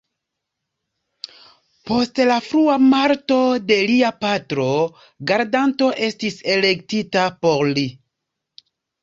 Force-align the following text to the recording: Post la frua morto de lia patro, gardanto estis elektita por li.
Post 1.89 2.21
la 2.29 2.37
frua 2.45 2.77
morto 2.85 3.37
de 3.73 3.77
lia 3.91 4.09
patro, 4.25 4.65
gardanto 5.33 5.91
estis 6.09 6.41
elektita 6.57 7.29
por 7.47 7.65
li. 7.77 7.87